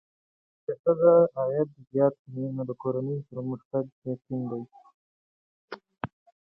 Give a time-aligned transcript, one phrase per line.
[0.63, 4.61] که ښځه عاید زیات کړي، نو د کورنۍ پرمختګ یقیني دی.